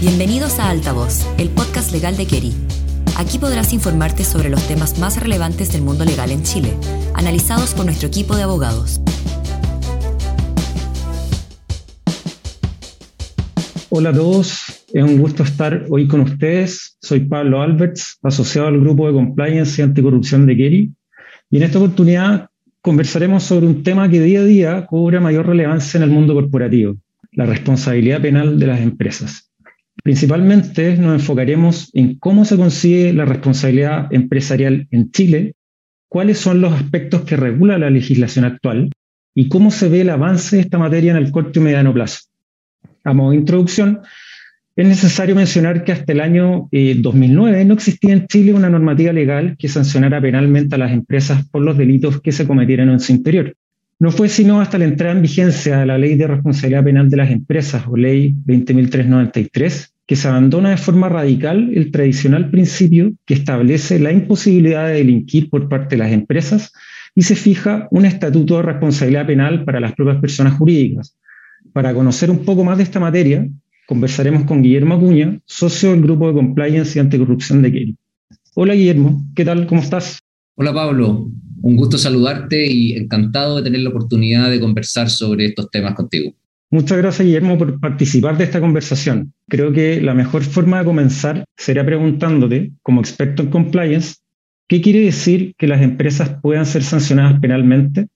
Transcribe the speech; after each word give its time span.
Bienvenidos 0.00 0.60
a 0.60 0.70
Altavoz, 0.70 1.26
el 1.38 1.48
podcast 1.48 1.90
legal 1.90 2.16
de 2.16 2.24
Keri. 2.24 2.52
Aquí 3.16 3.36
podrás 3.40 3.72
informarte 3.72 4.22
sobre 4.22 4.48
los 4.48 4.64
temas 4.68 4.96
más 5.00 5.20
relevantes 5.20 5.72
del 5.72 5.82
mundo 5.82 6.04
legal 6.04 6.30
en 6.30 6.44
Chile, 6.44 6.72
analizados 7.14 7.74
por 7.74 7.84
nuestro 7.84 8.06
equipo 8.06 8.36
de 8.36 8.44
abogados. 8.44 9.00
Hola 13.88 14.10
a 14.10 14.12
todos, 14.12 14.86
es 14.92 15.02
un 15.02 15.18
gusto 15.18 15.42
estar 15.42 15.86
hoy 15.90 16.06
con 16.06 16.20
ustedes. 16.20 16.96
Soy 17.00 17.26
Pablo 17.26 17.60
Alberts, 17.60 18.20
asociado 18.22 18.68
al 18.68 18.78
grupo 18.78 19.08
de 19.08 19.14
Compliance 19.14 19.82
y 19.82 19.84
Anticorrupción 19.84 20.46
de 20.46 20.56
Keri. 20.56 20.92
Y 21.50 21.56
en 21.56 21.62
esta 21.64 21.78
oportunidad 21.78 22.50
conversaremos 22.82 23.42
sobre 23.42 23.66
un 23.66 23.82
tema 23.82 24.08
que 24.08 24.20
día 24.20 24.42
a 24.42 24.44
día 24.44 24.86
cobra 24.86 25.18
mayor 25.18 25.48
relevancia 25.48 25.98
en 25.98 26.04
el 26.04 26.10
mundo 26.10 26.34
corporativo, 26.34 26.94
la 27.32 27.46
responsabilidad 27.46 28.22
penal 28.22 28.60
de 28.60 28.66
las 28.68 28.80
empresas. 28.80 29.47
Principalmente 30.08 30.96
nos 30.96 31.20
enfocaremos 31.20 31.90
en 31.92 32.18
cómo 32.18 32.46
se 32.46 32.56
consigue 32.56 33.12
la 33.12 33.26
responsabilidad 33.26 34.06
empresarial 34.10 34.88
en 34.90 35.10
Chile, 35.10 35.52
cuáles 36.08 36.38
son 36.38 36.62
los 36.62 36.72
aspectos 36.72 37.24
que 37.24 37.36
regula 37.36 37.76
la 37.76 37.90
legislación 37.90 38.46
actual 38.46 38.90
y 39.34 39.50
cómo 39.50 39.70
se 39.70 39.90
ve 39.90 40.00
el 40.00 40.08
avance 40.08 40.56
de 40.56 40.62
esta 40.62 40.78
materia 40.78 41.10
en 41.10 41.18
el 41.18 41.30
corto 41.30 41.60
y 41.60 41.62
mediano 41.62 41.92
plazo. 41.92 42.20
A 43.04 43.12
modo 43.12 43.32
de 43.32 43.36
introducción, 43.36 44.00
es 44.76 44.88
necesario 44.88 45.34
mencionar 45.34 45.84
que 45.84 45.92
hasta 45.92 46.10
el 46.14 46.22
año 46.22 46.70
2009 46.72 47.60
eh, 47.60 47.64
no 47.66 47.74
existía 47.74 48.14
en 48.14 48.26
Chile 48.28 48.54
una 48.54 48.70
normativa 48.70 49.12
legal 49.12 49.56
que 49.58 49.68
sancionara 49.68 50.22
penalmente 50.22 50.76
a 50.76 50.78
las 50.78 50.92
empresas 50.92 51.46
por 51.50 51.60
los 51.60 51.76
delitos 51.76 52.22
que 52.22 52.32
se 52.32 52.46
cometieran 52.46 52.88
en 52.88 53.00
su 53.00 53.12
interior. 53.12 53.54
No 54.00 54.12
fue 54.12 54.28
sino 54.28 54.60
hasta 54.60 54.78
la 54.78 54.84
entrada 54.84 55.14
en 55.14 55.22
vigencia 55.22 55.78
de 55.78 55.86
la 55.86 55.98
Ley 55.98 56.14
de 56.14 56.28
Responsabilidad 56.28 56.84
Penal 56.84 57.10
de 57.10 57.16
las 57.16 57.32
Empresas, 57.32 57.82
o 57.88 57.96
Ley 57.96 58.32
20.393, 58.46 59.90
que 60.06 60.14
se 60.14 60.28
abandona 60.28 60.70
de 60.70 60.76
forma 60.76 61.08
radical 61.08 61.72
el 61.74 61.90
tradicional 61.90 62.48
principio 62.48 63.12
que 63.26 63.34
establece 63.34 63.98
la 63.98 64.12
imposibilidad 64.12 64.86
de 64.86 64.94
delinquir 64.94 65.50
por 65.50 65.68
parte 65.68 65.96
de 65.96 66.04
las 66.04 66.12
empresas 66.12 66.72
y 67.16 67.22
se 67.22 67.34
fija 67.34 67.88
un 67.90 68.04
estatuto 68.04 68.58
de 68.58 68.62
responsabilidad 68.62 69.26
penal 69.26 69.64
para 69.64 69.80
las 69.80 69.94
propias 69.94 70.20
personas 70.20 70.54
jurídicas. 70.54 71.16
Para 71.72 71.92
conocer 71.92 72.30
un 72.30 72.44
poco 72.44 72.62
más 72.62 72.76
de 72.76 72.84
esta 72.84 73.00
materia, 73.00 73.48
conversaremos 73.88 74.44
con 74.44 74.62
Guillermo 74.62 74.94
Acuña, 74.94 75.40
socio 75.44 75.90
del 75.90 76.02
Grupo 76.02 76.28
de 76.28 76.34
Compliance 76.34 76.96
y 76.96 77.00
Anticorrupción 77.00 77.62
de 77.62 77.72
Kelly. 77.72 77.96
Hola 78.54 78.74
Guillermo, 78.74 79.26
¿qué 79.34 79.44
tal? 79.44 79.66
¿Cómo 79.66 79.80
estás? 79.80 80.20
Hola 80.54 80.72
Pablo, 80.72 81.30
un 81.62 81.76
gusto 81.76 81.98
saludarte 81.98 82.66
y 82.66 82.92
encantado 82.92 83.56
de 83.56 83.62
tener 83.62 83.80
la 83.80 83.90
oportunidad 83.90 84.50
de 84.50 84.60
conversar 84.60 85.10
sobre 85.10 85.46
estos 85.46 85.70
temas 85.70 85.94
contigo. 85.94 86.32
Muchas 86.70 86.98
gracias 86.98 87.26
Guillermo 87.26 87.56
por 87.56 87.80
participar 87.80 88.36
de 88.36 88.44
esta 88.44 88.60
conversación. 88.60 89.32
Creo 89.48 89.72
que 89.72 90.02
la 90.02 90.12
mejor 90.12 90.42
forma 90.42 90.78
de 90.78 90.84
comenzar 90.84 91.44
sería 91.56 91.84
preguntándote, 91.84 92.72
como 92.82 93.00
experto 93.00 93.42
en 93.42 93.50
compliance, 93.50 94.16
¿qué 94.68 94.82
quiere 94.82 95.00
decir 95.00 95.54
que 95.56 95.66
las 95.66 95.80
empresas 95.80 96.30
puedan 96.42 96.66
ser 96.66 96.82
sancionadas 96.82 97.40
penalmente? 97.40 98.08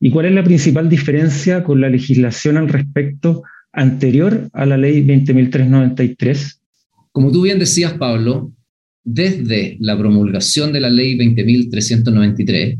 ¿Y 0.00 0.10
cuál 0.10 0.26
es 0.26 0.32
la 0.32 0.42
principal 0.42 0.88
diferencia 0.88 1.62
con 1.62 1.80
la 1.80 1.88
legislación 1.88 2.56
al 2.56 2.68
respecto 2.68 3.42
anterior 3.72 4.48
a 4.52 4.66
la 4.66 4.76
ley 4.76 5.04
20.393? 5.06 6.58
Como 7.12 7.30
tú 7.30 7.42
bien 7.42 7.60
decías, 7.60 7.92
Pablo, 7.92 8.52
desde 9.04 9.76
la 9.80 9.98
promulgación 9.98 10.72
de 10.72 10.80
la 10.80 10.90
ley 10.90 11.16
20.393, 11.16 12.78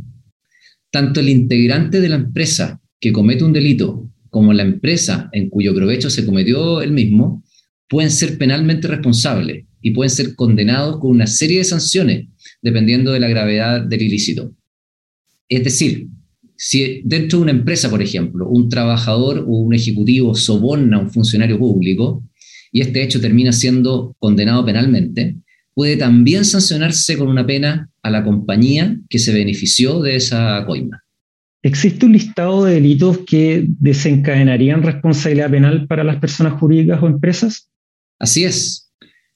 tanto 0.91 1.21
el 1.21 1.29
integrante 1.29 2.01
de 2.01 2.09
la 2.09 2.17
empresa 2.17 2.81
que 3.01 3.13
comete 3.13 3.45
un 3.45 3.53
delito 3.53 4.09
como 4.31 4.53
la 4.53 4.63
empresa 4.63 5.29
en 5.33 5.51
cuyo 5.51 5.75
provecho 5.75 6.09
se 6.09 6.25
cometió 6.25 6.81
el 6.81 6.93
mismo, 6.93 7.43
pueden 7.89 8.11
ser 8.11 8.39
penalmente 8.39 8.89
responsables 8.89 9.67
y 9.83 9.91
pueden 9.91 10.11
ser 10.11 10.35
condenados 10.35 10.99
con 11.01 11.11
una 11.11 11.27
serie 11.27 11.59
de 11.59 11.65
sanciones 11.65 12.29
dependiendo 12.63 13.13
de 13.13 13.21
la 13.21 13.29
gravedad 13.29 13.83
del 13.83 14.03
ilícito. 14.03 14.55
Es 15.49 15.65
decir, 15.65 16.09
si 16.57 17.03
dentro 17.05 17.39
de 17.39 17.43
una 17.43 17.53
empresa, 17.53 17.91
por 17.91 18.01
ejemplo, 18.01 18.49
un 18.49 18.69
trabajador 18.69 19.41
o 19.41 19.59
un 19.59 19.75
ejecutivo 19.75 20.35
soborna 20.35 20.97
a 20.97 21.01
un 21.01 21.11
funcionario 21.11 21.59
público 21.59 22.25
y 22.71 22.81
este 22.81 23.03
hecho 23.03 23.21
termina 23.21 23.53
siendo 23.53 24.17
condenado 24.19 24.65
penalmente, 24.65 25.37
puede 25.75 25.97
también 25.97 26.45
sancionarse 26.45 27.17
con 27.17 27.29
una 27.29 27.47
pena 27.47 27.91
a 28.03 28.11
la 28.11 28.25
compañía 28.25 28.97
que 29.09 29.19
se 29.19 29.33
benefició 29.33 30.01
de 30.01 30.17
esa 30.17 30.65
coima. 30.67 31.03
¿Existe 31.63 32.07
un 32.07 32.13
listado 32.13 32.65
de 32.65 32.75
delitos 32.75 33.19
que 33.27 33.67
desencadenarían 33.79 34.83
responsabilidad 34.83 35.51
penal 35.51 35.87
para 35.87 36.03
las 36.03 36.17
personas 36.17 36.59
jurídicas 36.59 37.01
o 37.03 37.07
empresas? 37.07 37.69
Así 38.19 38.45
es. 38.45 38.91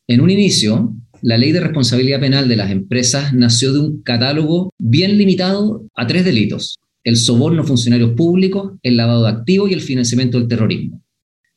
En 0.09 0.21
un 0.21 0.31
inicio, 0.31 0.95
la 1.23 1.39
ley 1.39 1.53
de 1.53 1.61
responsabilidad 1.61 2.21
penal 2.21 2.49
de 2.49 2.57
las 2.57 2.71
empresas 2.71 3.33
nació 3.33 3.73
de 3.73 3.81
un 3.81 4.03
catálogo 4.03 4.73
bien 4.79 5.17
limitado 5.19 5.87
a 5.95 6.07
tres 6.07 6.25
delitos, 6.25 6.79
el 7.05 7.17
soborno 7.17 7.63
a 7.63 7.67
funcionarios 7.67 8.13
públicos, 8.13 8.73
el 8.83 8.97
lavado 8.97 9.23
de 9.23 9.31
activos 9.31 9.71
y 9.71 9.75
el 9.75 9.81
financiamiento 9.81 10.39
del 10.39 10.49
terrorismo. 10.49 11.03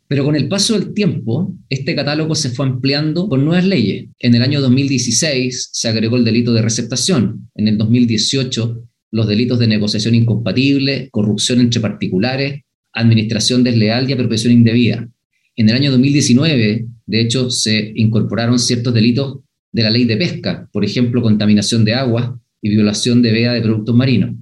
Pero 0.09 0.25
con 0.25 0.35
el 0.35 0.47
paso 0.47 0.73
del 0.73 0.93
tiempo, 0.95 1.55
este 1.69 1.95
catálogo 1.95 2.33
se 2.33 2.49
fue 2.49 2.65
ampliando 2.65 3.29
con 3.29 3.45
nuevas 3.45 3.63
leyes. 3.63 4.09
En 4.17 4.33
el 4.33 4.41
año 4.41 4.59
2016 4.59 5.69
se 5.71 5.87
agregó 5.87 6.17
el 6.17 6.25
delito 6.25 6.51
de 6.51 6.63
receptación. 6.63 7.47
En 7.53 7.67
el 7.67 7.77
2018 7.77 8.89
los 9.11 9.27
delitos 9.27 9.59
de 9.59 9.67
negociación 9.67 10.15
incompatible, 10.15 11.09
corrupción 11.11 11.59
entre 11.59 11.79
particulares, 11.79 12.61
administración 12.93 13.63
desleal 13.63 14.09
y 14.09 14.13
apropiación 14.13 14.53
indebida. 14.53 15.07
En 15.55 15.69
el 15.69 15.75
año 15.75 15.91
2019, 15.91 16.87
de 17.05 17.21
hecho, 17.21 17.51
se 17.51 17.91
incorporaron 17.95 18.57
ciertos 18.59 18.93
delitos 18.93 19.39
de 19.71 19.83
la 19.83 19.89
ley 19.91 20.05
de 20.05 20.17
pesca, 20.17 20.67
por 20.71 20.83
ejemplo, 20.83 21.21
contaminación 21.21 21.85
de 21.85 21.93
agua 21.93 22.39
y 22.61 22.69
violación 22.69 23.21
de 23.21 23.31
veda 23.31 23.53
de 23.53 23.61
productos 23.61 23.95
marinos. 23.95 24.35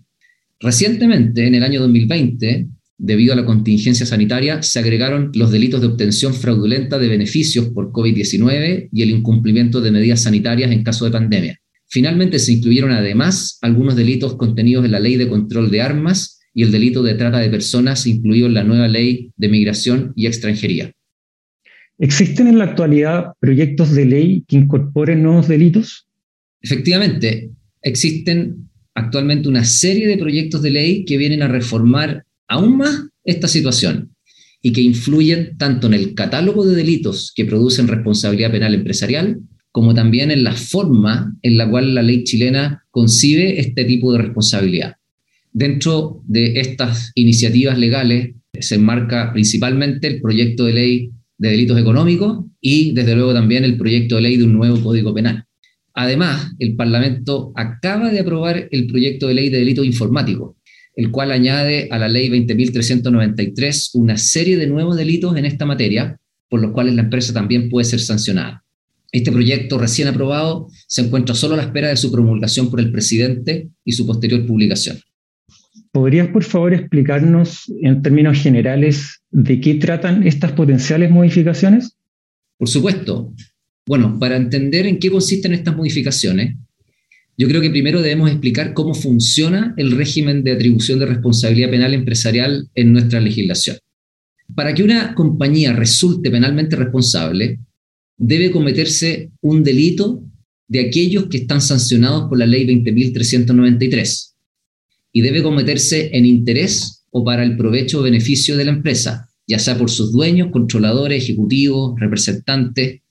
Recientemente, 0.60 1.46
en 1.46 1.56
el 1.56 1.64
año 1.64 1.82
2020, 1.82 2.68
debido 2.98 3.34
a 3.34 3.36
la 3.36 3.46
contingencia 3.46 4.06
sanitaria, 4.06 4.62
se 4.62 4.80
agregaron 4.80 5.32
los 5.36 5.52
delitos 5.52 5.82
de 5.82 5.88
obtención 5.88 6.34
fraudulenta 6.34 6.98
de 6.98 7.08
beneficios 7.08 7.70
por 7.70 7.92
COVID-19 7.92 8.90
y 8.92 9.02
el 9.02 9.12
incumplimiento 9.12 9.82
de 9.82 9.92
medidas 9.92 10.24
sanitarias 10.24 10.72
en 10.72 10.84
caso 10.84 11.06
de 11.06 11.12
pandemia. 11.12 11.60
Finalmente 11.90 12.40
se 12.40 12.54
incluyeron 12.54 12.92
además 12.92 13.60
algunos 13.62 13.96
delitos 13.96 14.36
contenidos 14.36 14.86
en 14.86 14.92
la 14.92 15.00
Ley 15.00 15.16
de 15.16 15.30
Control 15.30 15.72
de 15.72 15.82
Armas 15.82 16.40
y 16.54 16.64
el 16.64 16.72
delito 16.72 17.04
de 17.04 17.14
trata 17.14 17.40
de 17.40 17.50
personas 17.50 18.08
incluido 18.08 18.48
en 18.48 18.56
la 18.56 18.64
nueva 18.64 18.88
Ley 18.88 19.32
de 19.38 19.48
Migración 19.48 20.12
y 20.16 20.26
Extranjería. 20.26 20.92
¿Existen 22.00 22.48
en 22.48 22.60
la 22.60 22.66
actualidad 22.66 23.34
proyectos 23.40 23.94
de 23.94 24.06
ley 24.06 24.44
que 24.48 24.58
incorporen 24.58 25.24
nuevos 25.24 25.48
delitos? 25.48 26.08
Efectivamente, 26.62 27.50
existen 27.82 28.70
actualmente 28.94 29.50
una 29.50 29.64
serie 29.64 30.08
de 30.08 30.18
proyectos 30.18 30.62
de 30.62 30.72
ley 30.72 31.06
que 31.06 31.18
vienen 31.18 31.42
a 31.42 31.48
reformar 31.48 32.26
aún 32.48 32.78
más 32.78 33.08
esta 33.24 33.48
situación 33.48 34.16
y 34.62 34.72
que 34.72 34.82
influyen 34.82 35.58
tanto 35.58 35.88
en 35.88 35.94
el 35.94 36.14
catálogo 36.14 36.66
de 36.66 36.76
delitos 36.76 37.32
que 37.36 37.46
producen 37.46 37.88
responsabilidad 37.88 38.52
penal 38.52 38.74
empresarial, 38.74 39.40
como 39.72 39.94
también 39.94 40.32
en 40.32 40.44
la 40.44 40.54
forma 40.54 41.36
en 41.42 41.58
la 41.58 41.70
cual 41.70 41.94
la 41.94 42.02
ley 42.02 42.24
chilena 42.24 42.84
concibe 42.90 43.60
este 43.60 43.86
tipo 43.86 44.12
de 44.12 44.20
responsabilidad. 44.20 44.96
Dentro 45.54 46.22
de 46.28 46.60
estas 46.60 47.12
iniciativas 47.16 47.78
legales 47.78 48.36
se 48.60 48.76
enmarca 48.76 49.32
principalmente 49.32 50.08
el 50.08 50.22
proyecto 50.22 50.66
de 50.66 50.74
ley 50.74 51.12
de 51.38 51.50
delitos 51.50 51.80
económicos 51.80 52.46
y 52.60 52.94
desde 52.94 53.16
luego 53.16 53.34
también 53.34 53.64
el 53.64 53.78
proyecto 53.78 54.16
de 54.16 54.22
ley 54.22 54.38
de 54.38 54.46
un 54.46 54.54
nuevo 54.54 54.82
código 54.82 55.14
penal. 55.14 55.46
Además, 55.94 56.52
el 56.60 56.76
Parlamento 56.76 57.52
acaba 57.56 58.12
de 58.12 58.20
aprobar 58.20 58.68
el 58.72 58.88
proyecto 58.88 59.28
de 59.28 59.34
ley 59.34 59.50
de 59.50 59.60
delitos 59.60 59.86
informáticos, 59.86 60.57
el 60.98 61.12
cual 61.12 61.32
añade 61.32 61.88
a 61.92 62.00
la 62.00 62.10
ley 62.10 62.28
20.393 62.28 63.92
una 63.94 64.18
serie 64.18 64.58
de 64.58 64.66
nuevos 64.66 64.98
delitos 64.98 65.38
en 65.38 65.46
esta 65.46 65.64
materia, 65.66 66.20
por 66.50 66.60
los 66.60 66.72
cuales 66.72 66.96
la 66.96 67.04
empresa 67.04 67.34
también 67.34 67.70
puede 67.70 67.86
ser 67.86 68.00
sancionada. 68.00 68.64
Este 69.12 69.32
proyecto 69.32 69.78
recién 69.78 70.08
aprobado 70.08 70.70
se 70.88 71.04
encuentra 71.04 71.36
solo 71.36 71.54
a 71.54 71.58
la 71.58 71.64
espera 71.64 71.90
de 71.90 71.98
su 71.98 72.12
promulgación 72.12 72.72
por 72.72 72.80
el 72.80 72.92
presidente 72.92 73.70
y 73.86 73.92
su 73.92 74.08
posterior 74.08 74.44
publicación. 74.46 74.98
¿Podrías, 75.92 76.30
por 76.30 76.44
favor, 76.44 76.74
explicarnos 76.74 77.72
en 77.82 78.02
términos 78.02 78.40
generales 78.40 79.22
de 79.30 79.62
qué 79.62 79.76
tratan 79.76 80.26
estas 80.26 80.52
potenciales 80.54 81.12
modificaciones? 81.12 81.96
Por 82.58 82.70
supuesto. 82.70 83.34
Bueno, 83.86 84.18
para 84.20 84.36
entender 84.36 84.88
en 84.88 84.98
qué 84.98 85.12
consisten 85.12 85.54
estas 85.54 85.78
modificaciones, 85.78 86.56
yo 87.38 87.48
creo 87.48 87.62
que 87.62 87.70
primero 87.70 88.02
debemos 88.02 88.32
explicar 88.32 88.74
cómo 88.74 88.96
funciona 88.96 89.76
el 89.78 89.92
régimen 89.92 90.44
de 90.44 90.54
atribución 90.54 90.98
de 90.98 91.06
responsabilidad 91.06 91.70
penal 91.70 91.94
empresarial 91.94 92.68
en 92.74 92.94
nuestra 92.94 93.20
legislación. 93.20 93.78
Para 94.56 94.74
que 94.74 94.82
una 94.82 95.14
compañía 95.14 95.74
resulte 95.74 96.32
penalmente 96.32 96.76
responsable, 96.76 97.60
debe 98.18 98.50
cometerse 98.50 99.30
un 99.42 99.64
delito 99.64 100.24
de 100.68 100.80
aquellos 100.80 101.28
que 101.28 101.38
están 101.38 101.62
sancionados 101.62 102.28
por 102.28 102.40
la 102.40 102.48
ley 102.48 102.66
20.393 102.66 104.34
y 105.14 105.22
debe 105.22 105.44
cometerse 105.44 106.10
en 106.18 106.26
interés 106.26 107.06
o 107.12 107.24
para 107.24 107.44
el 107.44 107.56
provecho 107.56 108.00
o 108.00 108.04
beneficio 108.04 108.58
de 108.58 108.66
la 108.66 108.72
empresa, 108.72 109.30
ya 109.46 109.60
sea 109.60 109.78
por 109.78 109.92
sus 109.92 110.12
dueños, 110.12 110.50
controladores, 110.52 111.24
ejecutivos, 111.24 112.00
representantes, 112.00 113.02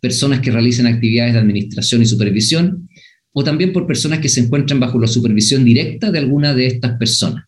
personas 0.00 0.40
que 0.40 0.50
realicen 0.50 0.86
actividades 0.86 1.34
de 1.34 1.40
administración 1.40 2.02
y 2.02 2.06
supervisión, 2.06 2.88
o 3.36 3.44
también 3.44 3.72
por 3.72 3.86
personas 3.86 4.20
que 4.20 4.28
se 4.28 4.40
encuentran 4.40 4.80
bajo 4.80 4.98
la 4.98 5.08
supervisión 5.08 5.64
directa 5.64 6.10
de 6.10 6.20
alguna 6.20 6.54
de 6.54 6.66
estas 6.66 6.96
personas. 6.96 7.44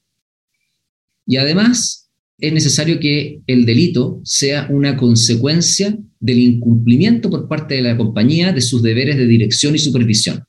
Y 1.25 1.37
además, 1.37 2.11
es 2.39 2.53
necesario 2.53 2.99
que 2.99 3.41
el 3.47 3.65
delito 3.65 4.21
sea 4.25 4.67
una 4.69 4.97
consecuencia 4.97 5.97
del 6.19 6.39
incumplimiento 6.39 7.31
por 7.31 7.49
parte 7.49 7.77
de 7.77 7.83
la 7.83 7.97
compañía 7.97 8.53
de 8.53 8.61
sus 8.61 8.83
deberes 8.83 9.17
de 9.17 9.27
dirección 9.27 9.75
y 9.77 9.79
supervisión. 9.79 10.45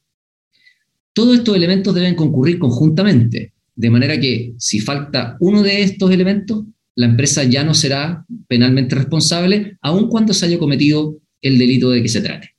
Todos 1.14 1.38
estos 1.38 1.56
elementos 1.56 1.94
deben 1.94 2.16
concurrir 2.16 2.58
conjuntamente, 2.58 3.54
de 3.76 3.90
manera 3.92 4.20
que 4.20 4.56
si 4.58 4.80
falta 4.80 5.38
uno 5.40 5.62
de 5.62 5.84
estos 5.84 6.12
elementos, 6.12 6.66
la 6.96 7.06
empresa 7.06 7.44
ya 7.44 7.64
no 7.64 7.76
será 7.76 8.26
penalmente 8.48 8.96
responsable, 8.96 9.78
aun 9.82 10.10
cuando 10.10 10.34
se 10.34 10.48
haya 10.48 10.58
cometido 10.58 11.20
el 11.42 11.60
delito 11.60 11.92
de 11.92 12.02
que 12.02 12.10
se 12.10 12.22
trate. 12.22 12.56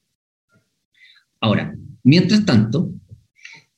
Ahora, 1.40 1.76
mientras 2.08 2.46
tanto, 2.46 2.90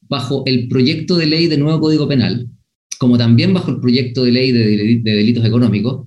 bajo 0.03 0.45
el 0.47 0.69
proyecto 0.69 1.17
de 1.17 1.27
ley 1.27 1.49
de 1.49 1.59
nuevo 1.59 1.81
Código 1.81 2.07
Penal, 2.07 2.47
como 2.97 3.19
también 3.19 3.53
bajo 3.53 3.73
el 3.73 3.81
proyecto 3.81 4.25
de 4.25 4.31
ley 4.31 4.53
de, 4.53 5.01
delitos 5.03 5.45
económicos, 5.45 6.07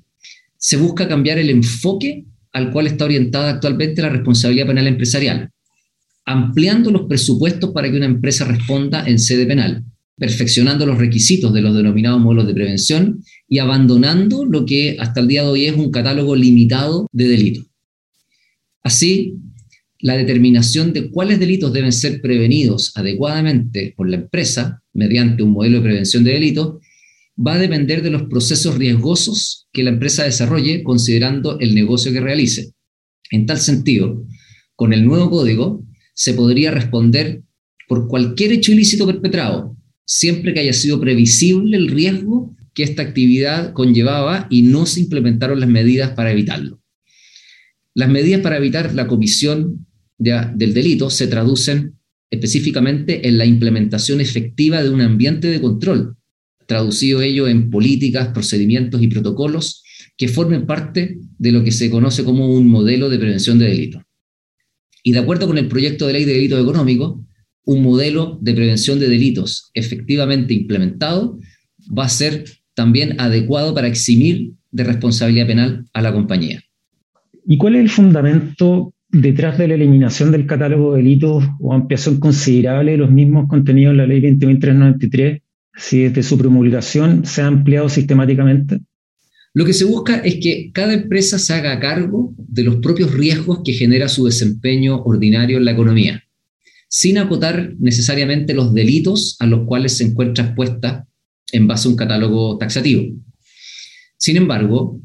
se 0.57 0.77
busca 0.77 1.07
cambiar 1.09 1.37
el 1.37 1.49
enfoque 1.49 2.23
al 2.53 2.71
cual 2.71 2.87
está 2.87 3.03
orientada 3.05 3.49
actualmente 3.49 4.01
la 4.01 4.09
responsabilidad 4.09 4.67
penal 4.67 4.87
empresarial, 4.87 5.49
ampliando 6.23 6.91
los 6.91 7.07
presupuestos 7.09 7.71
para 7.71 7.91
que 7.91 7.97
una 7.97 8.05
empresa 8.05 8.45
responda 8.45 9.05
en 9.05 9.19
sede 9.19 9.45
penal, 9.45 9.83
perfeccionando 10.15 10.85
los 10.85 10.99
requisitos 10.99 11.53
de 11.53 11.61
los 11.61 11.75
denominados 11.75 12.21
modelos 12.21 12.47
de 12.47 12.53
prevención 12.53 13.21
y 13.49 13.57
abandonando 13.57 14.45
lo 14.45 14.65
que 14.65 14.95
hasta 14.97 15.19
el 15.19 15.27
día 15.27 15.41
de 15.41 15.49
hoy 15.49 15.65
es 15.65 15.75
un 15.75 15.91
catálogo 15.91 16.37
limitado 16.37 17.05
de 17.11 17.27
delitos. 17.27 17.65
Así, 18.81 19.35
la 20.03 20.17
determinación 20.17 20.91
de 20.91 21.09
cuáles 21.09 21.39
delitos 21.39 21.71
deben 21.71 21.94
ser 21.94 22.19
prevenidos 22.19 22.91
adecuadamente 22.95 23.94
por 23.95 24.09
la 24.09 24.17
empresa 24.17 24.83
mediante 24.91 25.44
un 25.44 25.51
modelo 25.51 25.77
de 25.77 25.83
prevención 25.83 26.25
de 26.25 26.33
delitos, 26.33 26.75
va 27.39 27.53
a 27.53 27.57
depender 27.57 28.03
de 28.03 28.09
los 28.09 28.23
procesos 28.23 28.77
riesgosos 28.77 29.69
que 29.71 29.81
la 29.81 29.91
empresa 29.91 30.25
desarrolle 30.25 30.83
considerando 30.83 31.57
el 31.59 31.73
negocio 31.73 32.11
que 32.11 32.19
realice. 32.19 32.73
En 33.31 33.45
tal 33.45 33.59
sentido, 33.59 34.21
con 34.75 34.91
el 34.91 35.05
nuevo 35.05 35.29
código 35.29 35.85
se 36.13 36.33
podría 36.33 36.71
responder 36.71 37.41
por 37.88 38.09
cualquier 38.09 38.51
hecho 38.51 38.73
ilícito 38.73 39.07
perpetrado, 39.07 39.77
siempre 40.05 40.53
que 40.53 40.59
haya 40.59 40.73
sido 40.73 41.00
previsible 41.00 41.77
el 41.77 41.88
riesgo 41.88 42.53
que 42.73 42.83
esta 42.83 43.03
actividad 43.03 43.71
conllevaba 43.71 44.47
y 44.50 44.63
no 44.63 44.85
se 44.85 45.00
implementaron 45.00 45.61
las 45.61 45.69
medidas 45.69 46.11
para 46.11 46.33
evitarlo. 46.33 46.81
Las 47.94 48.09
medidas 48.09 48.41
para 48.41 48.57
evitar 48.57 48.94
la 48.94 49.07
comisión 49.07 49.88
del 50.23 50.73
delito 50.73 51.09
se 51.09 51.27
traducen 51.27 51.95
específicamente 52.29 53.27
en 53.27 53.37
la 53.37 53.45
implementación 53.45 54.21
efectiva 54.21 54.81
de 54.81 54.89
un 54.89 55.01
ambiente 55.01 55.47
de 55.49 55.61
control, 55.61 56.15
traducido 56.65 57.21
ello 57.21 57.47
en 57.47 57.69
políticas, 57.69 58.29
procedimientos 58.29 59.01
y 59.01 59.07
protocolos 59.07 59.83
que 60.17 60.27
formen 60.27 60.65
parte 60.65 61.19
de 61.37 61.51
lo 61.51 61.63
que 61.63 61.71
se 61.71 61.89
conoce 61.89 62.23
como 62.23 62.47
un 62.47 62.67
modelo 62.67 63.09
de 63.09 63.19
prevención 63.19 63.59
de 63.59 63.65
delitos. 63.65 64.01
Y 65.03 65.11
de 65.11 65.19
acuerdo 65.19 65.47
con 65.47 65.57
el 65.57 65.67
proyecto 65.67 66.07
de 66.07 66.13
ley 66.13 66.25
de 66.25 66.33
delitos 66.33 66.61
económicos, 66.61 67.19
un 67.65 67.83
modelo 67.83 68.39
de 68.41 68.53
prevención 68.53 68.99
de 68.99 69.09
delitos 69.09 69.69
efectivamente 69.73 70.53
implementado 70.53 71.39
va 71.97 72.05
a 72.05 72.09
ser 72.09 72.45
también 72.73 73.19
adecuado 73.19 73.73
para 73.73 73.87
eximir 73.87 74.53
de 74.71 74.83
responsabilidad 74.83 75.47
penal 75.47 75.85
a 75.93 76.01
la 76.01 76.13
compañía. 76.13 76.63
¿Y 77.45 77.57
cuál 77.57 77.75
es 77.75 77.81
el 77.81 77.89
fundamento 77.89 78.92
detrás 79.13 79.60
de 79.60 79.68
la 79.68 79.75
eliminación 79.75 80.31
del 80.31 80.48
catálogo 80.48 80.94
de 80.94 81.04
delitos 81.04 81.44
o 81.60 81.71
ampliación 81.71 82.19
considerable 82.19 82.94
de 82.94 82.98
los 82.98 83.12
mismos 83.12 83.48
contenidos 83.48 83.92
en 83.92 83.98
la 83.98 84.07
ley 84.07 84.19
20.393, 84.21 85.42
si 85.75 86.00
desde 86.00 86.24
su 86.24 86.38
promulgación 86.38 87.24
se 87.24 87.44
ha 87.44 87.48
ampliado 87.48 87.89
sistemáticamente? 87.89 88.81
Lo 89.54 89.65
que 89.65 89.74
se 89.74 89.86
busca 89.86 90.18
es 90.18 90.38
que 90.42 90.71
cada 90.74 90.95
empresa 90.95 91.38
se 91.38 91.54
haga 91.54 91.80
cargo 91.80 92.33
de 92.38 92.63
los 92.63 92.77
propios 92.77 93.13
riesgos 93.13 93.62
que 93.63 93.74
genera 93.74 94.10
su 94.10 94.25
desempeño 94.25 95.04
ordinario 95.04 95.57
en 95.57 95.65
la 95.65 95.74
economía, 95.74 96.24
sin 96.89 97.19
acotar 97.19 97.75
necesariamente 97.77 98.56
los 98.56 98.74
delitos 98.74 99.38
a 99.39 99.45
los 99.45 99.68
cuales 99.68 99.95
se 99.95 100.06
encuentra 100.06 100.45
expuesta 100.45 101.07
en 101.51 101.68
base 101.68 101.88
a 101.88 101.92
un 101.92 101.98
catálogo 101.98 102.57
taxativo. 102.57 103.04
Sin 104.18 104.38
embargo, 104.38 105.00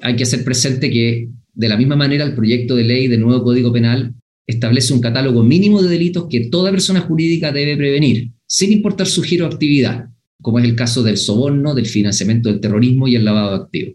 hay 0.00 0.16
que 0.16 0.24
hacer 0.24 0.42
presente 0.42 0.90
que 0.90 1.28
de 1.52 1.68
la 1.68 1.76
misma 1.76 1.96
manera, 1.96 2.24
el 2.24 2.34
proyecto 2.34 2.74
de 2.74 2.84
ley 2.84 3.08
del 3.08 3.20
nuevo 3.20 3.44
Código 3.44 3.72
Penal 3.72 4.14
establece 4.46 4.92
un 4.92 5.00
catálogo 5.00 5.42
mínimo 5.42 5.82
de 5.82 5.90
delitos 5.90 6.26
que 6.28 6.48
toda 6.48 6.70
persona 6.70 7.00
jurídica 7.00 7.52
debe 7.52 7.76
prevenir, 7.76 8.32
sin 8.46 8.72
importar 8.72 9.06
su 9.06 9.22
giro 9.22 9.46
de 9.46 9.54
actividad, 9.54 10.08
como 10.40 10.58
es 10.58 10.64
el 10.64 10.74
caso 10.74 11.02
del 11.02 11.16
soborno, 11.16 11.74
del 11.74 11.86
financiamiento 11.86 12.48
del 12.48 12.60
terrorismo 12.60 13.06
y 13.06 13.16
el 13.16 13.24
lavado 13.24 13.50
de 13.50 13.64
activos. 13.64 13.94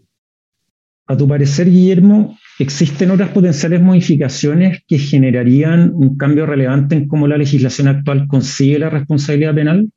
A 1.06 1.16
tu 1.16 1.26
parecer, 1.26 1.70
Guillermo, 1.70 2.38
¿existen 2.58 3.10
otras 3.10 3.30
potenciales 3.30 3.80
modificaciones 3.80 4.82
que 4.86 4.98
generarían 4.98 5.90
un 5.94 6.16
cambio 6.16 6.44
relevante 6.44 6.96
en 6.96 7.08
cómo 7.08 7.26
la 7.26 7.38
legislación 7.38 7.88
actual 7.88 8.26
consigue 8.28 8.78
la 8.78 8.90
responsabilidad 8.90 9.54
penal? 9.54 9.90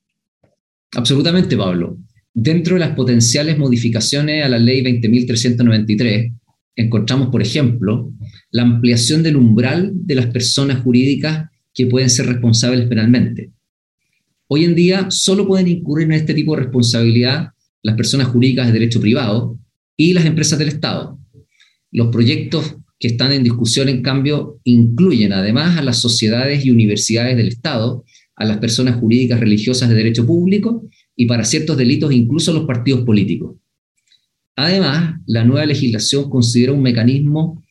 Absolutamente, 0.96 1.58
Pablo. 1.58 1.98
Dentro 2.34 2.76
de 2.76 2.80
las 2.80 2.96
potenciales 2.96 3.58
modificaciones 3.58 4.46
a 4.46 4.50
la 4.50 4.58
ley 4.58 4.82
20.393, 4.84 6.34
encontramos, 6.76 7.30
por 7.30 7.42
ejemplo, 7.42 8.12
la 8.52 8.64
ampliación 8.64 9.24
del 9.24 9.36
umbral 9.36 9.92
de 9.94 10.16
las 10.16 10.28
personas 10.28 10.82
jurídicas 10.82 11.50
que 11.74 11.88
pueden 11.88 12.10
ser 12.10 12.28
responsables 12.28 12.88
penalmente. 12.88 13.52
Hoy 14.48 14.66
en 14.66 14.76
día 14.76 15.08
solo 15.10 15.48
pueden 15.48 15.68
incurrir 15.68 16.08
en 16.08 16.14
este 16.14 16.34
tipo 16.34 16.56
de 16.56 16.64
responsabilidad 16.64 17.50
las 17.84 17.96
personas 17.96 18.28
jurídicas 18.28 18.68
de 18.68 18.74
derecho 18.74 19.00
privado 19.00 19.58
y 19.96 20.14
las 20.14 20.26
empresas 20.26 20.60
del 20.60 20.68
Estado. 20.68 21.18
Los 21.92 22.08
proyectos 22.08 22.76
que 23.00 23.08
están 23.08 23.32
en 23.32 23.44
discusión, 23.44 23.90
en 23.90 24.02
cambio, 24.02 24.60
incluyen 24.64 25.34
además 25.34 25.78
a 25.78 25.82
las 25.82 25.98
sociedades 25.98 26.66
y 26.66 26.72
universidades 26.72 27.36
del 27.36 27.48
Estado, 27.48 28.04
a 28.36 28.46
las 28.46 28.58
personas 28.58 28.96
jurídicas 28.98 29.40
religiosas 29.40 29.90
de 29.90 29.96
derecho 29.96 30.26
público 30.26 30.88
y 31.16 31.26
para 31.26 31.44
ciertos 31.44 31.78
delitos 31.78 32.12
incluso 32.12 32.52
a 32.52 32.54
los 32.54 32.66
partidos 32.66 33.02
políticos. 33.02 33.56
Además, 34.56 35.16
la 35.26 35.44
nueva 35.44 35.66
legislación 35.66 36.30
considera 36.30 36.74
un 36.74 36.82
mecanismo 36.82 37.64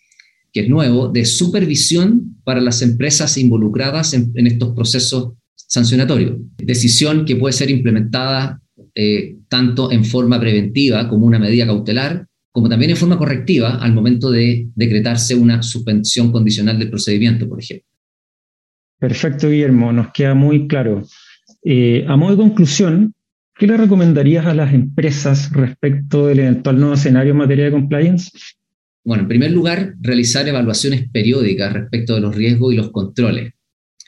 que 0.53 0.61
es 0.61 0.69
nuevo 0.69 1.09
de 1.09 1.25
supervisión 1.25 2.41
para 2.45 2.61
las 2.61 2.83
empresas 2.83 3.37
involucradas 3.39 4.15
en, 4.15 4.33
estos 4.47 4.75
procesos 4.75 5.35
sancionatorios. 5.55 6.39
Decisión 6.59 7.25
que 7.25 7.37
puede 7.37 7.53
ser 7.53 7.71
implementada 7.71 8.61
eh, 8.95 9.37
tanto 9.49 9.93
en 9.93 10.05
forma 10.05 10.41
preventiva 10.41 11.09
como 11.09 11.27
una 11.27 11.39
medida 11.39 11.67
cautelar, 11.67 12.27
como 12.51 12.69
también 12.69 12.91
en 12.91 12.97
forma 12.97 13.19
correctiva 13.19 13.77
al 13.77 13.93
momento 13.93 14.31
de 14.31 14.69
decretarse 14.75 15.37
una 15.37 15.63
suspensión 15.63 16.33
condicional 16.33 16.79
del 16.79 16.91
procedimiento, 16.91 17.49
por 17.49 17.61
ejemplo. 17.61 17.87
Perfecto, 18.99 19.49
Guillermo, 19.49 19.93
nos 19.93 20.13
queda 20.13 20.35
muy 20.35 20.67
claro. 20.67 21.03
Eh, 21.65 22.05
a 22.09 22.17
modo 22.17 22.33
de 22.33 22.43
conclusión, 22.43 23.15
¿Qué 23.61 23.67
le 23.67 23.77
recomendarías 23.77 24.47
a 24.47 24.55
las 24.55 24.73
empresas 24.73 25.53
respecto 25.53 26.27
del 26.27 26.39
eventual 26.39 26.81
nuevo 26.81 26.95
escenario 26.95 27.33
en 27.33 27.37
materia 27.37 27.67
de 27.67 27.73
compliance? 27.73 28.31
Bueno, 29.05 29.25
en 29.25 29.29
primer 29.29 29.51
lugar, 29.51 29.97
realizar 30.01 30.49
evaluaciones 30.49 31.11
periódicas 31.11 31.71
respecto 31.71 32.15
de 32.15 32.23
los 32.23 32.35
riesgos 32.35 32.73
y 32.73 32.79
los 32.79 32.91
controles, 32.91 33.53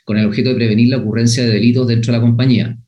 con 0.05 0.17
el 0.17 0.25
objeto 0.25 0.49
de 0.49 0.55
prevenir 0.55 0.87
la 0.87 0.97
ocurrencia 0.97 1.45
de 1.45 1.51
delitos 1.51 1.87
dentro 1.87 2.11
de 2.11 2.17
la 2.17 2.23
compañía. 2.23 2.79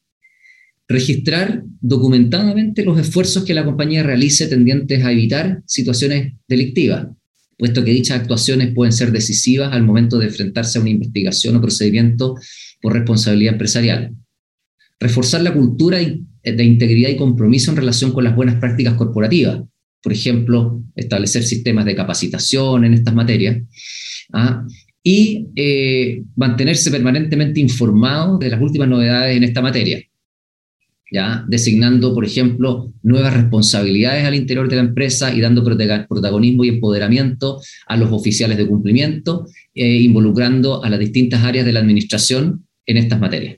Registrar 0.87 1.61
documentadamente 1.81 2.83
los 2.83 2.99
esfuerzos 2.99 3.45
que 3.45 3.53
la 3.53 3.63
compañía 3.63 4.01
realice 4.01 4.47
tendientes 4.47 5.05
a 5.05 5.11
evitar 5.11 5.61
situaciones 5.67 6.33
delictivas, 6.47 7.09
puesto 7.59 7.85
que 7.85 7.91
dichas 7.91 8.21
actuaciones 8.21 8.73
pueden 8.73 8.91
ser 8.91 9.11
decisivas 9.11 9.71
al 9.71 9.83
momento 9.83 10.17
de 10.17 10.25
enfrentarse 10.25 10.79
a 10.79 10.81
una 10.81 10.89
investigación 10.89 11.57
o 11.57 11.61
procedimiento 11.61 12.33
por 12.81 12.93
responsabilidad 12.93 13.53
empresarial. 13.53 14.15
Reforzar 14.99 15.43
la 15.43 15.53
cultura 15.53 16.01
de 16.53 16.63
integridad 16.63 17.09
y 17.09 17.17
compromiso 17.17 17.71
en 17.71 17.77
relación 17.77 18.11
con 18.11 18.23
las 18.23 18.35
buenas 18.35 18.55
prácticas 18.55 18.93
corporativas. 18.95 19.61
Por 20.01 20.13
ejemplo, 20.13 20.83
establecer 20.95 21.43
sistemas 21.43 21.85
de 21.85 21.95
capacitación 21.95 22.85
en 22.85 22.93
estas 22.93 23.13
materias. 23.13 23.63
¿ah? 24.33 24.65
Y 25.03 25.47
eh, 25.55 26.23
mantenerse 26.35 26.91
permanentemente 26.91 27.59
informado 27.59 28.37
de 28.37 28.49
las 28.49 28.61
últimas 28.61 28.87
novedades 28.87 29.37
en 29.37 29.43
esta 29.43 29.61
materia. 29.61 30.01
¿ya? 31.11 31.43
Designando, 31.47 32.13
por 32.13 32.25
ejemplo, 32.25 32.93
nuevas 33.03 33.33
responsabilidades 33.33 34.25
al 34.25 34.35
interior 34.35 34.69
de 34.69 34.75
la 34.75 34.81
empresa 34.81 35.33
y 35.33 35.41
dando 35.41 35.63
protagonismo 35.63 36.63
y 36.63 36.69
empoderamiento 36.69 37.59
a 37.87 37.97
los 37.97 38.11
oficiales 38.11 38.57
de 38.57 38.67
cumplimiento, 38.67 39.47
eh, 39.73 40.01
involucrando 40.01 40.83
a 40.83 40.89
las 40.89 40.99
distintas 40.99 41.43
áreas 41.43 41.65
de 41.65 41.73
la 41.73 41.79
administración 41.79 42.67
en 42.85 42.97
estas 42.97 43.19
materias. 43.19 43.57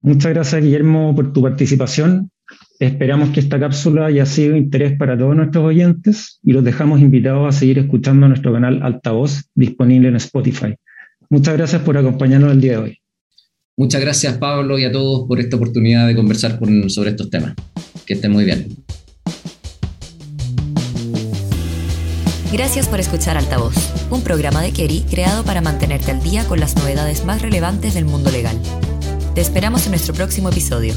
Muchas 0.00 0.32
gracias, 0.32 0.62
Guillermo, 0.62 1.14
por 1.14 1.32
tu 1.32 1.42
participación. 1.42 2.30
Esperamos 2.78 3.30
que 3.30 3.40
esta 3.40 3.58
cápsula 3.58 4.06
haya 4.06 4.24
sido 4.24 4.52
de 4.52 4.58
interés 4.58 4.96
para 4.96 5.18
todos 5.18 5.34
nuestros 5.34 5.64
oyentes 5.64 6.38
y 6.44 6.52
los 6.52 6.62
dejamos 6.62 7.00
invitados 7.00 7.48
a 7.48 7.58
seguir 7.58 7.78
escuchando 7.78 8.28
nuestro 8.28 8.52
canal 8.52 8.82
Altavoz 8.82 9.42
disponible 9.54 10.08
en 10.08 10.16
Spotify. 10.16 10.74
Muchas 11.28 11.56
gracias 11.56 11.82
por 11.82 11.98
acompañarnos 11.98 12.52
el 12.52 12.60
día 12.60 12.72
de 12.72 12.78
hoy. 12.78 12.98
Muchas 13.76 14.00
gracias 14.00 14.38
Pablo 14.38 14.78
y 14.78 14.84
a 14.84 14.92
todos 14.92 15.26
por 15.26 15.40
esta 15.40 15.56
oportunidad 15.56 16.06
de 16.06 16.14
conversar 16.14 16.58
sobre 16.88 17.10
estos 17.10 17.30
temas. 17.30 17.54
Que 18.06 18.14
estén 18.14 18.32
muy 18.32 18.44
bien. 18.44 18.68
Gracias 22.52 22.88
por 22.88 22.98
escuchar 22.98 23.36
Altavoz, 23.36 23.74
un 24.10 24.22
programa 24.22 24.62
de 24.62 24.72
Kerry 24.72 25.02
creado 25.10 25.44
para 25.44 25.60
mantenerte 25.60 26.12
al 26.12 26.22
día 26.22 26.44
con 26.44 26.60
las 26.60 26.76
novedades 26.76 27.24
más 27.24 27.42
relevantes 27.42 27.94
del 27.94 28.06
mundo 28.06 28.30
legal. 28.30 28.58
Te 29.38 29.42
esperamos 29.42 29.84
en 29.84 29.92
nuestro 29.92 30.14
próximo 30.14 30.48
episodio. 30.48 30.94